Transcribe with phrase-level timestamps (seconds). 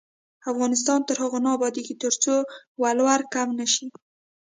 [0.51, 2.33] افغانستان تر هغو نه ابادیږي، ترڅو
[2.81, 3.87] ولور کم نشي.